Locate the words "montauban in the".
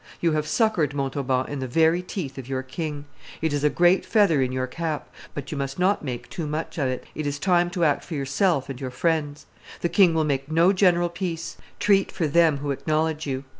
0.95-1.67